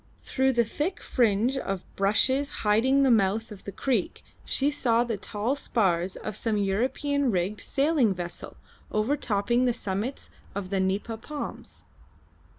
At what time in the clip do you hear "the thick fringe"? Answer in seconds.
0.53-1.57